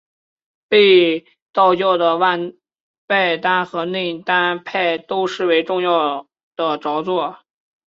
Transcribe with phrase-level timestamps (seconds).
[0.67, 2.35] 被道教的外
[3.37, 7.43] 丹和内丹派都视为重要的着作。